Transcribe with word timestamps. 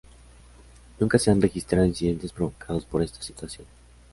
Nunca 0.99 1.19
se 1.19 1.29
han 1.29 1.39
registrado 1.43 1.85
incidentes 1.85 2.31
provocados 2.33 2.85
por 2.85 3.03
esta 3.03 3.21
situación. 3.21 3.67